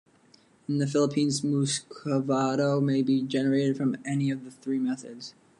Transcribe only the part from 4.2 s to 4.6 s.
of the